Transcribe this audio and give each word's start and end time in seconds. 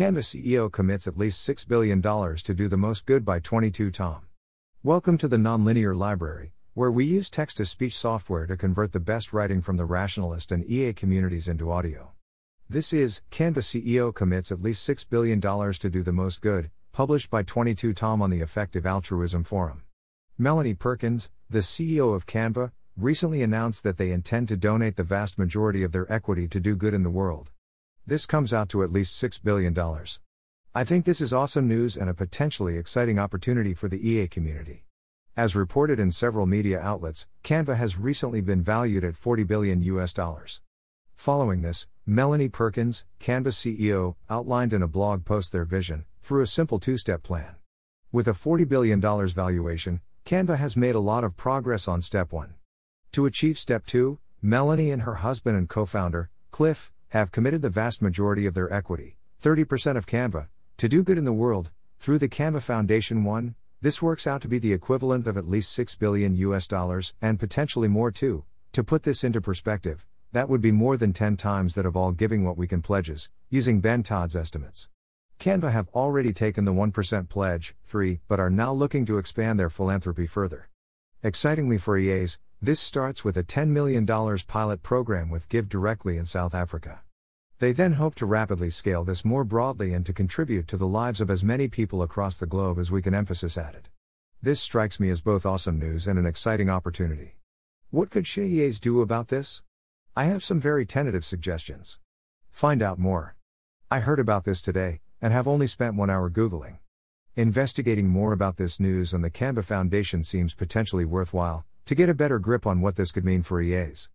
Canva 0.00 0.20
CEO 0.20 0.72
commits 0.72 1.06
at 1.06 1.18
least 1.18 1.46
$6 1.46 1.68
billion 1.68 2.00
to 2.00 2.54
do 2.54 2.68
the 2.68 2.78
most 2.78 3.04
good 3.04 3.22
by 3.22 3.38
22 3.38 3.90
Tom. 3.90 4.22
Welcome 4.82 5.18
to 5.18 5.28
the 5.28 5.36
Nonlinear 5.36 5.94
Library, 5.94 6.54
where 6.72 6.90
we 6.90 7.04
use 7.04 7.28
text 7.28 7.58
to 7.58 7.66
speech 7.66 7.94
software 7.94 8.46
to 8.46 8.56
convert 8.56 8.92
the 8.92 8.98
best 8.98 9.34
writing 9.34 9.60
from 9.60 9.76
the 9.76 9.84
rationalist 9.84 10.52
and 10.52 10.64
EA 10.64 10.94
communities 10.94 11.48
into 11.48 11.70
audio. 11.70 12.12
This 12.66 12.94
is 12.94 13.20
Canva 13.30 13.58
CEO 13.58 14.14
commits 14.14 14.50
at 14.50 14.62
least 14.62 14.88
$6 14.88 15.06
billion 15.10 15.38
to 15.38 15.90
do 15.90 16.02
the 16.02 16.12
most 16.12 16.40
good, 16.40 16.70
published 16.92 17.28
by 17.28 17.42
22 17.42 17.92
Tom 17.92 18.22
on 18.22 18.30
the 18.30 18.40
Effective 18.40 18.86
Altruism 18.86 19.44
Forum. 19.44 19.82
Melanie 20.38 20.72
Perkins, 20.72 21.30
the 21.50 21.58
CEO 21.58 22.14
of 22.14 22.24
Canva, 22.24 22.72
recently 22.96 23.42
announced 23.42 23.82
that 23.82 23.98
they 23.98 24.12
intend 24.12 24.48
to 24.48 24.56
donate 24.56 24.96
the 24.96 25.04
vast 25.04 25.36
majority 25.36 25.82
of 25.82 25.92
their 25.92 26.10
equity 26.10 26.48
to 26.48 26.58
do 26.58 26.74
good 26.74 26.94
in 26.94 27.02
the 27.02 27.10
world. 27.10 27.50
This 28.10 28.26
comes 28.26 28.52
out 28.52 28.68
to 28.70 28.82
at 28.82 28.90
least 28.90 29.22
$6 29.22 29.40
billion. 29.40 29.72
I 30.74 30.82
think 30.82 31.04
this 31.04 31.20
is 31.20 31.32
awesome 31.32 31.68
news 31.68 31.96
and 31.96 32.10
a 32.10 32.12
potentially 32.12 32.76
exciting 32.76 33.20
opportunity 33.20 33.72
for 33.72 33.86
the 33.86 34.04
EA 34.04 34.26
community. 34.26 34.84
As 35.36 35.54
reported 35.54 36.00
in 36.00 36.10
several 36.10 36.44
media 36.44 36.80
outlets, 36.80 37.28
Canva 37.44 37.76
has 37.76 38.00
recently 38.00 38.40
been 38.40 38.64
valued 38.64 39.04
at 39.04 39.14
40 39.14 39.44
billion 39.44 39.80
US 39.82 40.12
dollars. 40.12 40.60
Following 41.14 41.62
this, 41.62 41.86
Melanie 42.04 42.48
Perkins, 42.48 43.04
Canva 43.20 43.52
CEO, 43.52 44.16
outlined 44.28 44.72
in 44.72 44.82
a 44.82 44.88
blog 44.88 45.24
post 45.24 45.52
their 45.52 45.64
vision 45.64 46.04
through 46.20 46.42
a 46.42 46.48
simple 46.48 46.80
two-step 46.80 47.22
plan. 47.22 47.54
With 48.10 48.26
a 48.26 48.32
$40 48.32 48.68
billion 48.68 49.00
valuation, 49.00 50.00
Canva 50.24 50.56
has 50.56 50.76
made 50.76 50.96
a 50.96 50.98
lot 50.98 51.22
of 51.22 51.36
progress 51.36 51.86
on 51.86 52.02
step 52.02 52.32
1. 52.32 52.54
To 53.12 53.26
achieve 53.26 53.56
step 53.56 53.86
2, 53.86 54.18
Melanie 54.42 54.90
and 54.90 55.02
her 55.02 55.22
husband 55.22 55.56
and 55.56 55.68
co-founder, 55.68 56.28
Cliff, 56.50 56.92
have 57.10 57.32
committed 57.32 57.60
the 57.60 57.70
vast 57.70 58.00
majority 58.00 58.46
of 58.46 58.54
their 58.54 58.72
equity, 58.72 59.16
30% 59.42 59.96
of 59.96 60.06
Canva, 60.06 60.48
to 60.76 60.88
do 60.88 61.02
good 61.02 61.18
in 61.18 61.24
the 61.24 61.32
world, 61.32 61.70
through 61.98 62.18
the 62.18 62.28
Canva 62.28 62.62
Foundation 62.62 63.24
1. 63.24 63.56
This 63.80 64.00
works 64.00 64.28
out 64.28 64.40
to 64.42 64.48
be 64.48 64.60
the 64.60 64.72
equivalent 64.72 65.26
of 65.26 65.36
at 65.36 65.48
least 65.48 65.72
6 65.72 65.96
billion 65.96 66.36
US 66.36 66.68
dollars, 66.68 67.14
and 67.20 67.38
potentially 67.38 67.88
more 67.88 68.12
too. 68.12 68.44
To 68.72 68.84
put 68.84 69.02
this 69.02 69.24
into 69.24 69.40
perspective, 69.40 70.06
that 70.30 70.48
would 70.48 70.60
be 70.60 70.70
more 70.70 70.96
than 70.96 71.12
10 71.12 71.36
times 71.36 71.74
that 71.74 71.84
of 71.84 71.96
all 71.96 72.12
Giving 72.12 72.44
What 72.44 72.56
We 72.56 72.68
Can 72.68 72.80
pledges, 72.80 73.28
using 73.48 73.80
Ben 73.80 74.04
Todd's 74.04 74.36
estimates. 74.36 74.88
Canva 75.40 75.72
have 75.72 75.88
already 75.88 76.32
taken 76.32 76.64
the 76.64 76.72
1% 76.72 77.28
pledge, 77.28 77.74
free, 77.82 78.20
but 78.28 78.38
are 78.38 78.50
now 78.50 78.72
looking 78.72 79.04
to 79.06 79.18
expand 79.18 79.58
their 79.58 79.70
philanthropy 79.70 80.26
further. 80.28 80.68
Excitingly 81.24 81.76
for 81.76 81.98
EAs, 81.98 82.38
this 82.62 82.78
starts 82.78 83.24
with 83.24 83.38
a 83.38 83.42
$10 83.42 83.68
million 83.68 84.06
pilot 84.06 84.82
program 84.82 85.30
with 85.30 85.48
GiveDirectly 85.48 86.18
in 86.18 86.26
South 86.26 86.54
Africa. 86.54 87.00
They 87.58 87.72
then 87.72 87.94
hope 87.94 88.14
to 88.16 88.26
rapidly 88.26 88.68
scale 88.68 89.02
this 89.02 89.24
more 89.24 89.44
broadly 89.44 89.94
and 89.94 90.04
to 90.04 90.12
contribute 90.12 90.68
to 90.68 90.76
the 90.76 90.86
lives 90.86 91.22
of 91.22 91.30
as 91.30 91.42
many 91.42 91.68
people 91.68 92.02
across 92.02 92.36
the 92.36 92.46
globe 92.46 92.78
as 92.78 92.90
we 92.90 93.00
can 93.00 93.14
emphasis 93.14 93.56
added. 93.56 93.88
This 94.42 94.60
strikes 94.60 95.00
me 95.00 95.08
as 95.08 95.22
both 95.22 95.46
awesome 95.46 95.78
news 95.78 96.06
and 96.06 96.18
an 96.18 96.26
exciting 96.26 96.68
opportunity. 96.68 97.36
What 97.88 98.10
could 98.10 98.26
EAs 98.36 98.78
do 98.78 99.00
about 99.00 99.28
this? 99.28 99.62
I 100.14 100.24
have 100.24 100.44
some 100.44 100.60
very 100.60 100.84
tentative 100.84 101.24
suggestions. 101.24 101.98
Find 102.50 102.82
out 102.82 102.98
more. 102.98 103.36
I 103.90 104.00
heard 104.00 104.20
about 104.20 104.44
this 104.44 104.60
today, 104.60 105.00
and 105.22 105.32
have 105.32 105.48
only 105.48 105.66
spent 105.66 105.96
one 105.96 106.10
hour 106.10 106.28
Googling. 106.28 106.78
Investigating 107.36 108.08
more 108.08 108.34
about 108.34 108.58
this 108.58 108.78
news 108.78 109.14
and 109.14 109.24
the 109.24 109.30
Canva 109.30 109.64
Foundation 109.64 110.22
seems 110.22 110.54
potentially 110.54 111.06
worthwhile, 111.06 111.64
to 111.90 111.96
get 111.96 112.08
a 112.08 112.14
better 112.14 112.38
grip 112.38 112.68
on 112.68 112.80
what 112.80 112.94
this 112.94 113.10
could 113.10 113.24
mean 113.24 113.42
for 113.42 113.60
EAs. 113.60 114.08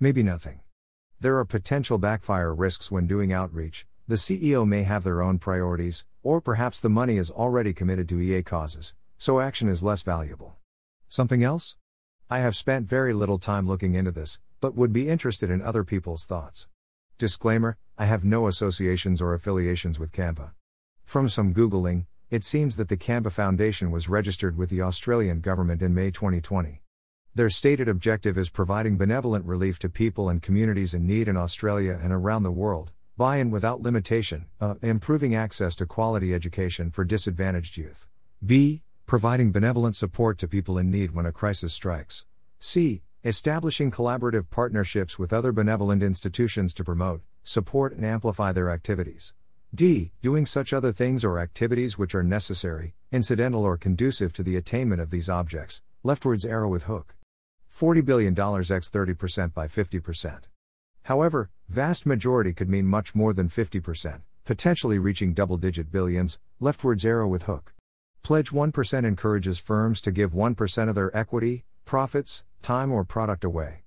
Maybe 0.00 0.22
nothing. 0.22 0.60
There 1.20 1.36
are 1.36 1.44
potential 1.44 1.98
backfire 1.98 2.54
risks 2.54 2.90
when 2.90 3.06
doing 3.06 3.34
outreach, 3.34 3.84
the 4.06 4.14
CEO 4.14 4.66
may 4.66 4.84
have 4.84 5.04
their 5.04 5.20
own 5.20 5.38
priorities, 5.38 6.06
or 6.22 6.40
perhaps 6.40 6.80
the 6.80 6.88
money 6.88 7.18
is 7.18 7.30
already 7.30 7.74
committed 7.74 8.08
to 8.08 8.18
EA 8.18 8.42
causes, 8.42 8.94
so 9.18 9.40
action 9.40 9.68
is 9.68 9.82
less 9.82 10.00
valuable. 10.00 10.56
Something 11.10 11.44
else? 11.44 11.76
I 12.30 12.38
have 12.38 12.56
spent 12.56 12.88
very 12.88 13.12
little 13.12 13.38
time 13.38 13.68
looking 13.68 13.94
into 13.94 14.10
this, 14.10 14.40
but 14.58 14.74
would 14.74 14.94
be 14.94 15.10
interested 15.10 15.50
in 15.50 15.60
other 15.60 15.84
people's 15.84 16.24
thoughts. 16.24 16.66
Disclaimer 17.18 17.76
I 17.98 18.06
have 18.06 18.24
no 18.24 18.46
associations 18.46 19.20
or 19.20 19.34
affiliations 19.34 19.98
with 19.98 20.12
Canva. 20.12 20.52
From 21.04 21.28
some 21.28 21.52
Googling, 21.52 22.06
it 22.30 22.42
seems 22.42 22.78
that 22.78 22.88
the 22.88 22.96
Canva 22.96 23.32
Foundation 23.32 23.90
was 23.90 24.08
registered 24.08 24.56
with 24.56 24.70
the 24.70 24.80
Australian 24.80 25.40
government 25.40 25.82
in 25.82 25.94
May 25.94 26.10
2020. 26.10 26.80
Their 27.34 27.50
stated 27.50 27.88
objective 27.88 28.36
is 28.36 28.50
providing 28.50 28.96
benevolent 28.96 29.44
relief 29.44 29.78
to 29.80 29.88
people 29.88 30.28
and 30.28 30.42
communities 30.42 30.94
in 30.94 31.06
need 31.06 31.28
in 31.28 31.36
Australia 31.36 31.98
and 32.02 32.12
around 32.12 32.42
the 32.42 32.50
world, 32.50 32.90
by 33.16 33.36
and 33.36 33.52
without 33.52 33.80
limitation, 33.80 34.46
uh, 34.60 34.74
improving 34.82 35.34
access 35.34 35.76
to 35.76 35.86
quality 35.86 36.34
education 36.34 36.90
for 36.90 37.04
disadvantaged 37.04 37.76
youth. 37.76 38.06
B. 38.44 38.82
Providing 39.06 39.52
benevolent 39.52 39.96
support 39.96 40.38
to 40.38 40.48
people 40.48 40.78
in 40.78 40.90
need 40.90 41.12
when 41.12 41.26
a 41.26 41.32
crisis 41.32 41.72
strikes. 41.72 42.26
C. 42.58 43.02
Establishing 43.24 43.90
collaborative 43.90 44.50
partnerships 44.50 45.18
with 45.18 45.32
other 45.32 45.52
benevolent 45.52 46.02
institutions 46.02 46.72
to 46.74 46.84
promote, 46.84 47.22
support, 47.42 47.92
and 47.92 48.04
amplify 48.04 48.52
their 48.52 48.70
activities. 48.70 49.34
D. 49.74 50.12
Doing 50.22 50.46
such 50.46 50.72
other 50.72 50.92
things 50.92 51.24
or 51.24 51.38
activities 51.38 51.98
which 51.98 52.14
are 52.14 52.22
necessary, 52.22 52.94
incidental, 53.12 53.64
or 53.64 53.76
conducive 53.76 54.32
to 54.34 54.42
the 54.42 54.56
attainment 54.56 55.00
of 55.00 55.10
these 55.10 55.28
objects. 55.28 55.82
Leftwards 56.02 56.44
arrow 56.44 56.68
with 56.68 56.84
hook. 56.84 57.14
$40 57.72 58.04
billion 58.04 58.32
x 58.32 58.90
30% 58.90 59.54
by 59.54 59.66
50%. 59.66 60.40
However, 61.04 61.50
vast 61.68 62.06
majority 62.06 62.52
could 62.52 62.68
mean 62.68 62.86
much 62.86 63.14
more 63.14 63.32
than 63.32 63.48
50%, 63.48 64.20
potentially 64.44 64.98
reaching 64.98 65.32
double 65.32 65.56
digit 65.56 65.90
billions, 65.90 66.38
leftwards 66.60 67.04
arrow 67.04 67.26
with 67.26 67.44
hook. 67.44 67.74
Pledge 68.22 68.50
1% 68.50 69.04
encourages 69.04 69.58
firms 69.58 70.00
to 70.02 70.10
give 70.10 70.32
1% 70.32 70.88
of 70.88 70.94
their 70.94 71.16
equity, 71.16 71.64
profits, 71.84 72.44
time, 72.60 72.92
or 72.92 73.04
product 73.04 73.44
away. 73.44 73.84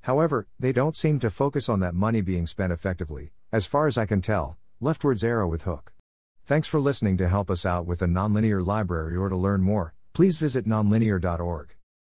However, 0.00 0.46
they 0.58 0.72
don't 0.72 0.96
seem 0.96 1.18
to 1.20 1.30
focus 1.30 1.68
on 1.68 1.80
that 1.80 1.94
money 1.94 2.20
being 2.20 2.46
spent 2.46 2.72
effectively, 2.72 3.32
as 3.52 3.66
far 3.66 3.86
as 3.86 3.96
I 3.96 4.06
can 4.06 4.20
tell, 4.20 4.58
leftwards 4.80 5.22
arrow 5.22 5.48
with 5.48 5.62
hook. 5.62 5.92
Thanks 6.44 6.68
for 6.68 6.80
listening 6.80 7.16
to 7.18 7.28
help 7.28 7.50
us 7.50 7.64
out 7.64 7.86
with 7.86 8.00
the 8.00 8.06
Nonlinear 8.06 8.66
Library 8.66 9.16
or 9.16 9.28
to 9.28 9.36
learn 9.36 9.62
more, 9.62 9.94
please 10.12 10.36
visit 10.38 10.66
nonlinear.org. 10.66 11.74